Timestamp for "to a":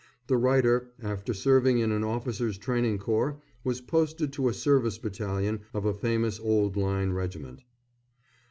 4.33-4.53